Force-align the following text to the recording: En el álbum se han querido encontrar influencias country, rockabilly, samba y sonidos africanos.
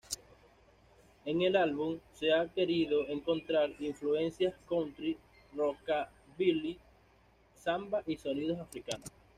En 1.25 1.43
el 1.43 1.55
álbum 1.55 1.99
se 2.15 2.33
han 2.33 2.49
querido 2.49 3.07
encontrar 3.07 3.69
influencias 3.79 4.55
country, 4.67 5.15
rockabilly, 5.55 6.79
samba 7.53 8.01
y 8.07 8.17
sonidos 8.17 8.57
africanos. 8.57 9.07